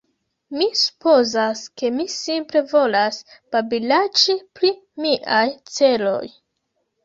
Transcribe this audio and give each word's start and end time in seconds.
Mi 0.59 0.67
supozas, 0.79 1.61
ke 1.81 1.91
mi 1.97 2.07
simple 2.15 2.65
volas 2.73 3.21
babilaĉi 3.57 4.39
pri 4.59 4.75
miaj 5.07 5.47
celoj. 5.79 6.27